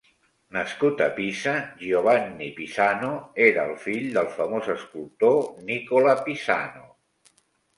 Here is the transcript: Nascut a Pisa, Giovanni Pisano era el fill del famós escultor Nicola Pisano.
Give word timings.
Nascut 0.55 1.01
a 1.07 1.09
Pisa, 1.17 1.53
Giovanni 1.81 2.47
Pisano 2.55 3.11
era 3.49 3.67
el 3.71 3.75
fill 3.83 4.09
del 4.17 4.33
famós 4.39 4.73
escultor 4.77 5.39
Nicola 5.71 6.17
Pisano. 6.31 6.87